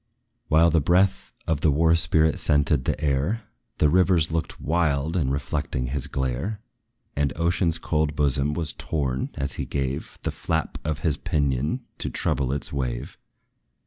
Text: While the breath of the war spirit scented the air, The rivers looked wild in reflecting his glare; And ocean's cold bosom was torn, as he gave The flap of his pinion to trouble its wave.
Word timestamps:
While 0.47 0.71
the 0.71 0.81
breath 0.81 1.31
of 1.45 1.61
the 1.61 1.69
war 1.69 1.93
spirit 1.95 2.39
scented 2.39 2.85
the 2.85 2.99
air, 2.99 3.43
The 3.77 3.87
rivers 3.87 4.31
looked 4.31 4.59
wild 4.59 5.15
in 5.15 5.29
reflecting 5.29 5.85
his 5.85 6.07
glare; 6.07 6.59
And 7.15 7.31
ocean's 7.35 7.77
cold 7.77 8.15
bosom 8.15 8.55
was 8.55 8.73
torn, 8.73 9.29
as 9.35 9.53
he 9.61 9.65
gave 9.67 10.17
The 10.23 10.31
flap 10.31 10.79
of 10.83 11.01
his 11.01 11.17
pinion 11.17 11.81
to 11.99 12.09
trouble 12.09 12.51
its 12.51 12.73
wave. 12.73 13.19